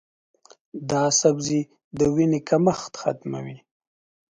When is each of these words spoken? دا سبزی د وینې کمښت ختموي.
دا 0.89 1.03
سبزی 1.21 1.61
د 1.97 1.99
وینې 2.15 2.39
کمښت 2.49 2.93
ختموي. 3.01 3.57